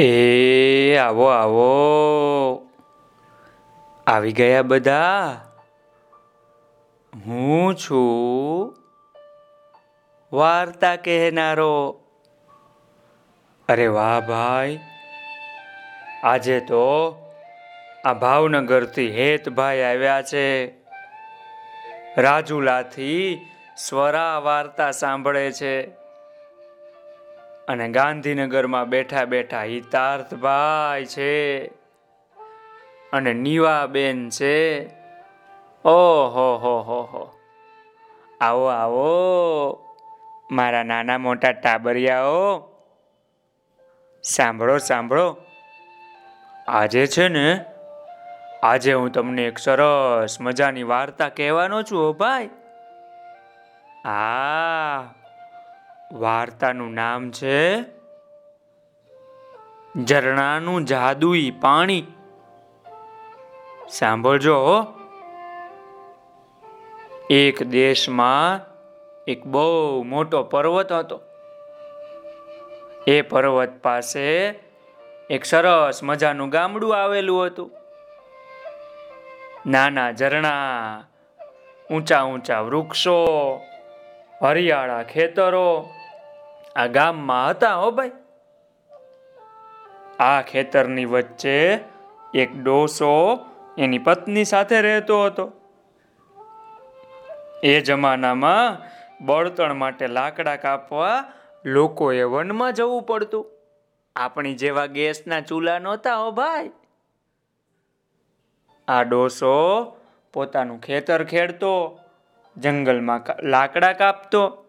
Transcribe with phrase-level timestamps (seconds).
[0.00, 1.72] એ, આવો આવો.
[4.06, 5.40] આવી ગયા બધા?
[7.26, 8.76] હું છું
[10.32, 12.00] વાર્તા કહેનારો.
[13.68, 14.78] અરે વાહ ભાઈ.
[16.22, 17.16] આજે તો
[18.04, 20.66] આ ભાવનગરથી હેતભાઈ આવ્યા છે.
[22.16, 23.46] રાજુલાથી
[23.76, 25.99] સ્વરા વાર્તા સાંભળે છે.
[27.70, 31.66] અને ગાંધીનગરમાં બેઠા બેઠા હિતાર્થભાઈ છે.
[33.12, 34.86] અને નીવાબેન છે.
[35.84, 37.38] ઓહો, હો હો હો.
[38.40, 39.08] આવો આવો.
[40.50, 42.68] મારા નાના મોટા ટાબરિયાઓ.
[44.22, 45.36] સાંભળો સાંભળો.
[46.68, 47.64] આજે છે ને,
[48.62, 52.50] આજે હું તમને એક સરસ મજાની વાર્તા કહેવાનો છું ભાઈ.
[54.04, 55.19] આ
[56.12, 57.82] વાર્તાનું નામ છે
[60.04, 62.06] ઝરણાનું જાદુઈ પાણી.
[63.90, 64.86] સાંભળજો
[67.30, 68.60] એક દેશમાં
[69.26, 71.20] એક બહુ મોટો પર્વત હતો.
[73.06, 74.46] એ પર્વત પાસે
[75.30, 77.70] એક સરસ મજાનું ગામડું આવેલું હતું.
[79.66, 81.04] નાના ઝરણા,
[81.90, 83.26] ઊંચા ઊંચા વૃક્ષો,
[84.42, 85.90] હરિયાળા ખેતરો
[86.76, 88.10] આ ગામમાં હતા હો ભાઈ.
[90.18, 91.78] આ ખેતરની વચ્ચે
[92.34, 93.38] એક ડોસો
[93.78, 95.52] એની પત્ની સાથે રહેતો હતો.
[97.62, 98.78] એ જમાનામાં
[99.26, 101.24] બળતણ માટે લાકડા કાપવા
[101.64, 103.46] લોકોએ વનમાં જવું પડતું.
[104.16, 106.70] આપણી જેવા ગેસના ચૂલા નહોતા હો ભાઈ.
[108.88, 109.96] આ ડોસો
[110.32, 112.00] પોતાનું ખેતર ખેડતો,
[112.56, 114.64] જંગલમાં લાકડા કાપતો.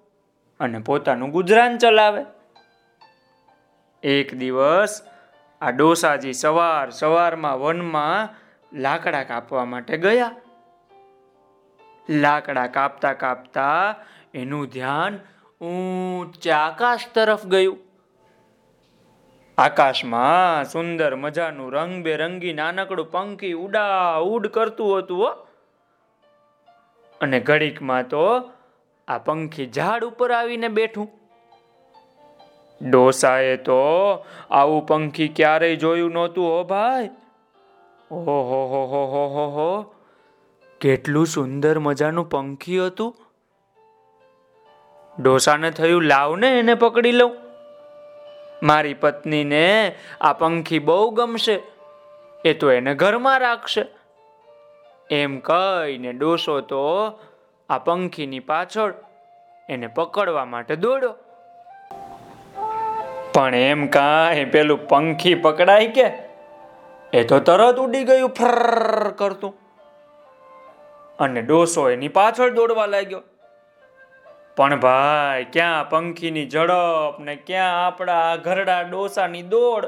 [0.62, 2.24] અને પોતાનું ગુજરાન ચલાવે.
[4.04, 5.02] એક દિવસ
[5.62, 8.30] આ ડોસાજી સવાર સવારમાં વનમાં
[8.80, 10.32] લાકડા કાપવા માટે ગયા.
[12.10, 13.96] લાકડા કાપતા કાપતા
[14.34, 15.20] એનું ધ્યાન
[15.62, 17.78] ઊંચા આકાશ તરફ ગયું.
[19.58, 25.30] આકાશમાં સુંદર મજાનું રંગબેરંગી નાનકડું પંખી ઉડા ઉડ કરતું હતું
[27.22, 28.26] અને ઘડીકમાં તો
[29.12, 31.10] આ પંખી ઝાડ ઉપર આવીને બેઠું.
[32.90, 33.80] ડોસાએ તો
[34.50, 37.10] આવું પંખી ક્યારેય જોયું નહોતું, હો ભાઈ.
[38.12, 39.94] ઓહો, હો હો હો હો હો.
[40.82, 43.16] કેટલું સુંદર મજાનું પંખી હતું.
[45.20, 47.36] ડોસાને થયું, લાવ ને એને પકડી લઉં.
[48.64, 51.62] મારી પત્નીને આ પંખી બહુ ગમશે,
[52.46, 53.86] એ તો એને ઘરમાં રાખશે.
[55.10, 56.84] એમ કહીને ડોસો તો
[57.72, 58.94] આ પંખીની પાછળ
[59.70, 61.16] એને પકડવા માટે દોડ્યો
[63.34, 66.06] પણ એમ કાંઈ પેલું પંખી પકડાય કે?
[67.14, 69.54] એ તો તરત ઉડી ગયું ફર કરતું.
[71.20, 73.22] અને ડોસો એની પાછળ દોડવા લાગ્યો.
[74.56, 79.86] પણ ભાઈ, ક્યાં પંખીની ઝડપ ને ક્યાં આપણા ઘરડા ડોસાની દોડ?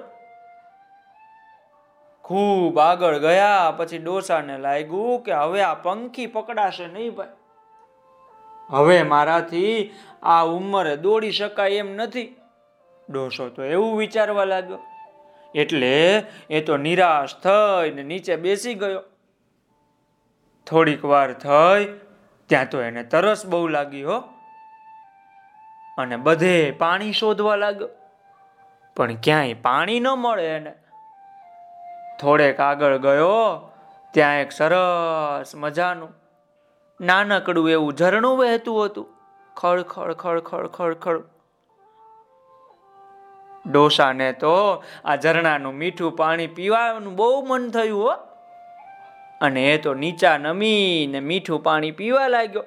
[2.23, 7.27] ખૂબ આગળ ગયા, પછી ડોસાને લાગ્યું કે હવે આ પંખી પકડાશે નહીં ભાઈ.
[8.73, 12.35] હવે મારાથી આ ઉંમરે દોડી શકાય એમ નથી.
[13.09, 14.79] ડોસો તો એવું વિચારવા લાગ્યો.
[15.55, 19.01] એટલે એ તો નિરાશ થઈને નીચે બેસી ગયો.
[20.67, 21.85] થોડીક વાર થઈ,
[22.47, 24.19] ત્યાં તો એને તરસ બહુ લાગી હો.
[25.97, 27.89] અને બધે પાણી શોધવા લાગ્યો.
[28.95, 30.73] પણ ક્યાંય પાણી ન મળે એને.
[32.21, 33.71] થોડેક આગળ ગયો,
[34.11, 36.22] ત્યાં એક સરસ મજાનું
[37.01, 39.07] નાનકડું એવું ઝરણું વહેતું હતું.
[39.55, 41.21] ખળ ખળ ખળ ખળ ખળ ખળ.
[43.71, 48.11] ડોસાને તો આ ઝરણાનું મીઠું પાણી પીવાનું બહુ મન થયું હો.
[49.41, 52.65] અને એ તો નીચા નમીને મીઠું પાણી પીવા લાગ્યો.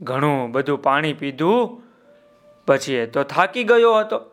[0.00, 1.82] ઘણું બધું પાણી પીધું,
[2.66, 4.30] પછી એ તો થાકી ગયો હતો.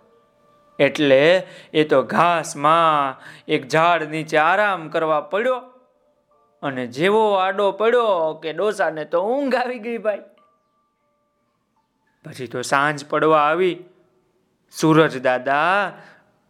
[0.79, 5.74] એટલે એ તો ઘાસમાં એક ઝાડ નીચે આરામ કરવા પડ્યો.
[6.65, 10.23] અને જેવો આડો પડ્યો કે ડોસાને તો ઊંઘ આવી ગઈ ભાઈ.
[12.25, 13.75] પછી તો સાંજ પડવા આવી,
[14.73, 15.93] સૂરજ દાદા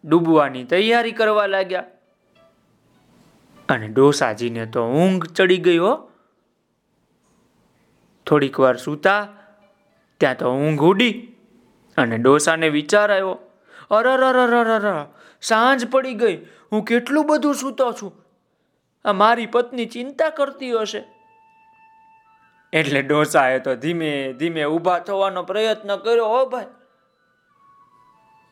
[0.03, 1.83] ડૂબવાની તૈયારી કરવા લાગ્યા.
[3.69, 5.93] અને ડોસાજીને તો ઊંઘ ચડી ગઈ હો.
[8.25, 9.21] થોડીક વાર સૂતા,
[10.21, 11.13] ત્યાં તો ઊંઘ ઉડી
[11.97, 13.35] અને ડોસાને વિચાર આવ્યો
[13.91, 15.07] અરર
[15.41, 16.37] સાંજ પડી ગઈ,
[16.71, 18.13] હું કેટલું બધું સૂતો છું
[19.05, 21.03] આ મારી પત્ની ચિંતા કરતી હશે.
[22.73, 26.65] એટલે ડોસાએ તો ધીમે ધીમે ઊભા થવાનો પ્રયત્ન કર્યો, હો ભાઈ.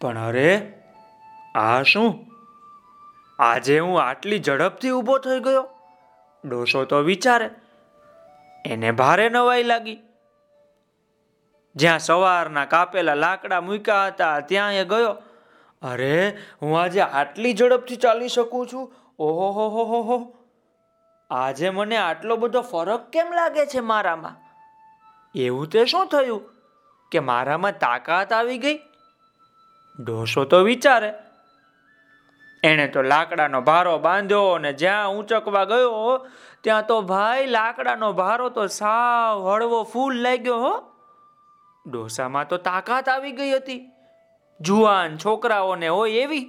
[0.02, 0.84] પણ અરે,
[1.56, 2.26] આ શું?
[3.40, 5.70] આજે હું આટલી ઝડપથી ઊભો થઈ ગયો?
[6.46, 7.50] ડોસો તો વિચારે,
[8.66, 10.00] એને ભારે નવાઈ લાગી.
[11.76, 15.14] જ્યાં સવારના કાપેલા લાકડા મૂક્યા હતા, ત્યાં એ ગયો.
[15.82, 18.94] અરે, હું આજે આટલી ઝડપથી ચાલી શકું છું?
[19.20, 20.43] ઓહો, હો હો હો હો.
[21.30, 24.36] આજે મને આટલો બધો ફરક કેમ લાગે છે મારામાં?
[25.36, 26.52] એવું તે શું થયું
[27.12, 28.80] કે મારામાં તાકાત આવી ગઈ?
[30.04, 31.14] ઢોસો તો વિચારે.
[32.64, 36.28] એણે તો લાકડાનો ભારો બાંધ્યો અને જ્યાં ઊંચકવા ગયો,
[36.62, 40.82] ત્યાં તો ભાઈ લાકડાનો ભારો તો સાવ હળવો ફૂલ લાગ્યો હો.
[41.92, 43.92] ડોસામાં તો તાકાત આવી ગઈ હતી.
[44.62, 46.46] જુવાન છોકરાઓને હોય એવી.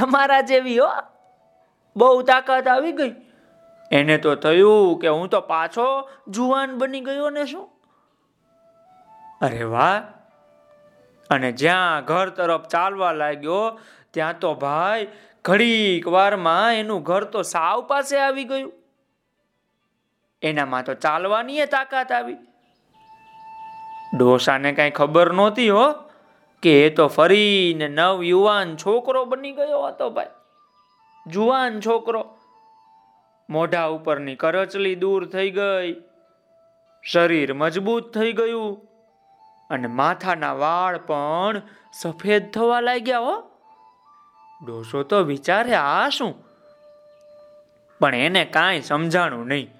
[0.00, 0.88] તમારા જેવી હો.
[1.96, 3.25] બહુ તાકાત આવી ગઈ.
[3.90, 7.68] એને તો થયું કે હું તો પાછો જુવાન બની ગયો ને શું?
[9.40, 10.02] અરે વાહ!
[11.30, 13.78] અને જ્યાં ઘર તરફ ચાલવા લાગ્યો,
[14.10, 15.06] ત્યાં તો ભાઈ
[15.44, 18.72] ઘડીક વારમાં એનું ઘર તો સાવ પાસે આવી ગયું.
[20.42, 22.36] એનામાં તો ચાલવાની તાકાત આવી.
[24.18, 25.92] ડોસાને કઈ ખબર નહોતી હો
[26.62, 30.26] કે એ તો ફરીને નવ યુવાન છોકરો બની ગયો હતો ભાઈ.
[31.26, 32.35] જુવાન છોકરો.
[33.50, 36.02] મોઢા ઉપરની કરચલી દૂર થઈ ગઈ.
[37.02, 38.86] શરીર મજબૂત થઈ ગયું
[39.70, 41.62] અને માથાના વાળ પણ
[41.92, 43.50] સફેદ થવા લાગ્યા હો.
[44.66, 46.44] ડોસો તો વિચારે આ શું?
[48.00, 49.74] પણ એને કાંઈ સમજાણું નહીં.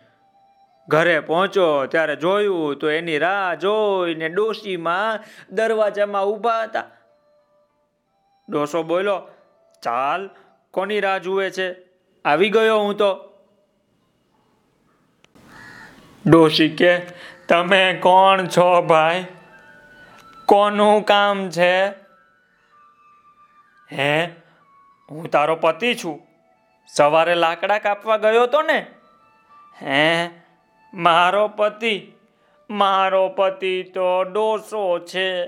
[0.88, 5.20] ઘરે પહોંચો, ત્યારે જોયું તો એની રાહ જોઈને ડોશીમાં
[5.50, 6.84] દરવાજામાં ઊભા હતા.
[8.48, 9.28] ડોસો બોલો
[9.82, 10.30] ચાલ,
[10.70, 11.76] કોની રાહ જુએ છે?
[12.24, 13.35] આવી ગયો હું તો.
[16.30, 16.98] ડોશી કે,
[17.48, 19.26] તમે કોણ છો ભાઈ?
[20.46, 21.86] કોનું કામ છે?
[23.92, 24.24] હે,
[25.10, 26.20] હું તારો પતિ છું.
[26.94, 28.86] સવારે લાકડા કાપવા ગયો તો ને?
[29.82, 30.28] હે,
[30.94, 32.12] મારો પતિ
[32.70, 35.46] મારો પતિ તો ડોસો છે.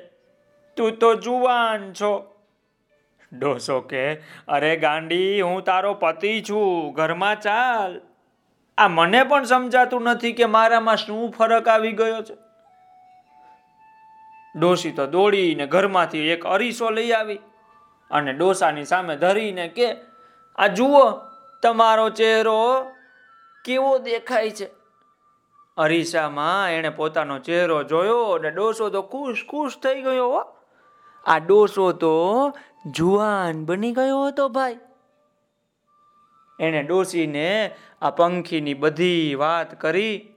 [0.76, 2.34] તું તો જુવાન છો.
[3.32, 4.14] ડોસો કે,
[4.48, 6.92] અરે ગાંડી, હું તારો પતિ છું.
[6.92, 8.00] ઘરમાં ચાલ.
[8.78, 12.36] આ મને પણ સમજાતું નથી કે મારામાં શું ફરક આવી ગયો છે.
[14.58, 17.40] ડોસી તો દોડીને ઘરમાંથી એક અરીસો લઈ આવી
[18.10, 19.88] અને ડોસાની સામે ધરીને કે,
[20.58, 21.04] આ જુઓ,
[21.62, 22.60] તમારો ચહેરો
[23.64, 24.69] કેવો દેખાય છે.
[25.76, 30.44] અરીસામાં એણે પોતાનો ચહેરો જોયો અને ડોસો તો ખુશ ખુશ થઈ ગયો
[31.26, 32.12] આ ડોસો તો
[32.86, 34.78] જુવાન બની ગયો હતો ભાઈ.
[36.60, 37.70] એણે ડોસીને
[38.02, 40.28] આ પંખીની બધી વાત કરી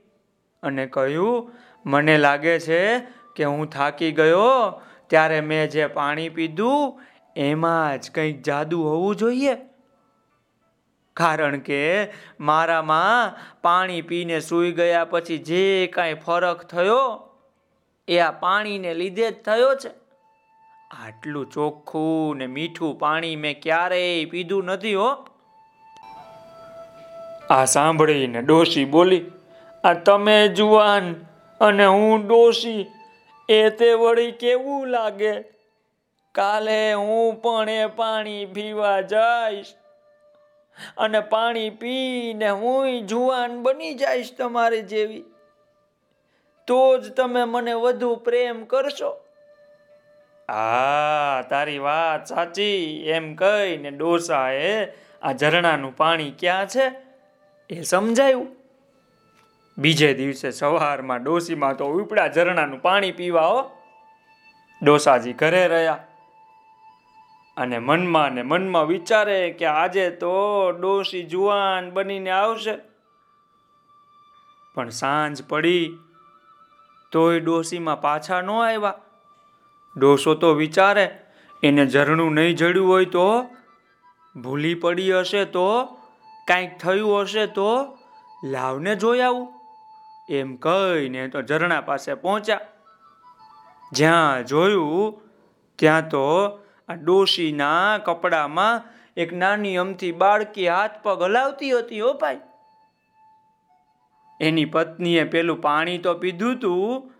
[0.62, 1.52] અને કહ્યું,
[1.86, 3.00] મને લાગે છે
[3.36, 4.80] કે હું થાકી ગયો.
[5.06, 7.00] ત્યારે મેં જે પાણી પીધું,
[7.36, 9.56] એમાં જ કંઈક જાદુ હોવું જોઈએ.
[11.16, 17.28] કારણ કે મારામાં પાણી પીને સૂઈ ગયા પછી જે કાંઈ ફરક થયો,
[18.08, 19.88] એ આ પાણીને લીધે જ થયો છે.
[20.90, 25.28] આટલું ચોખ્ખું ને મીઠું પાણી મેં ક્યારેય પીધું નથી હો.
[27.52, 29.24] આ સાંભળીને ડોશી બોલી,
[29.84, 31.14] આ તમે જુવાન
[31.60, 32.86] અને હું ડોશી,
[33.48, 35.32] એ તે વળી કેવું લાગે?
[36.32, 39.66] કાલે હું પણ એ પાણી પીવા જઈશ
[40.96, 45.24] અને પાણી પીને હું જુવાન બની જઈશ તમારી જેવી.
[46.66, 49.20] તો જ તમે મને વધુ પ્રેમ કરશો.
[50.48, 53.04] આ તારી વાત સાચી.
[53.06, 54.84] એમ કહીને ડોસાએ
[55.22, 57.11] આ ઝરણાનું પાણી ક્યાં છે?
[57.72, 58.48] એ સમજાયું.
[59.78, 63.70] બીજે દિવસે સવારમાં ડોસીમાં તો ઉપડા ઝરણાનું પાણી પીવા હો.
[64.82, 66.06] ડોસાજી ઘરે રહ્યા.
[67.56, 72.78] અને મનમાં ને મનમાં વિચારે કે આજે તો ડોસી જુવાન બનીને આવશે.
[74.74, 75.98] પણ સાંજ પડી,
[77.12, 78.94] તોય ડોસીમાં પાછા ન આવ્યા.
[79.96, 81.20] ડોસો તો વિચારે,
[81.62, 83.46] એને ઝરણું નહીં જડ્યું હોય તો
[84.42, 85.98] ભૂલી પડી હશે તો
[86.52, 87.98] કાંઈક થયું હશે તો
[88.44, 89.52] લાવને જોઈ આવું.
[90.28, 92.60] એમ કહીને તો ઝરણા પાસે પહોંચ્યા.
[93.92, 95.22] જ્યાં જોયું,
[95.76, 98.82] ત્યાં તો આ ડોશીના કપડામાં
[99.16, 102.40] એક નાની અમથી બાળકી હાથ પગ હલાવતી હતી હો ભાઈ.
[104.40, 107.12] એની પત્નીએ પેલું પાણી તો પીધું તું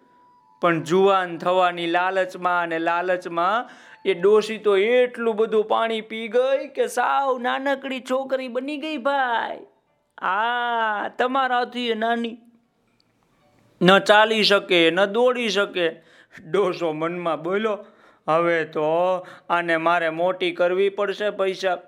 [0.63, 3.71] પણ જુવાન થવાની લાલચમાં અને લાલચમાં
[4.05, 9.61] એ ડોશી તો એટલું બધું પાણી પી ગઈ કે સાવ નાનકડી છોકરી બની ગઈ ભાઈ.
[10.19, 12.39] આ તમારાથી નાની.
[13.83, 15.89] ન ચાલી શકે, ન દોડી શકે.
[16.51, 17.87] ડોસો મનમાં બોલો
[18.29, 18.89] હવે તો
[19.51, 21.79] આને મારે મોટી કરવી પડશે પૈસા.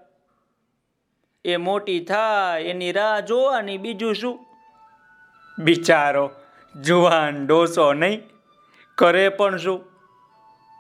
[1.45, 4.47] એ મોટી થાય, એની રાહ જોવાની બીજું શું?
[5.59, 6.31] બિચારો,
[6.81, 8.34] જુવાન ડોસો નહીં.
[8.95, 9.85] કરે પણ શું?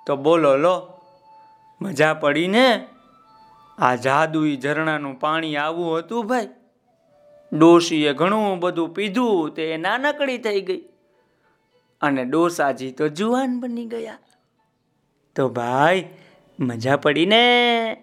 [0.07, 1.01] તો બોલો, લો.
[1.83, 2.87] મજા પડી ને
[3.79, 6.49] આ જાદુઈ ઝરણાનું પાણી આવું હતું ભાઈ.
[7.53, 10.85] ડોશીએ ઘણું બધું પીધું, તે નાનકડી થઈ ગઈ.
[12.01, 14.19] અને ડોસાજી તો જુવાન બની ગયા.
[15.37, 16.09] તો ભાઈ,
[16.61, 17.97] મજા પડી ને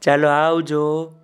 [0.00, 1.14] ચાલો આવજો.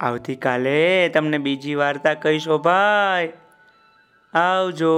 [0.00, 3.32] આવતીકાલે તમને બીજી વાર્તા કહીશો ભાઈ.
[4.34, 4.96] આવજો.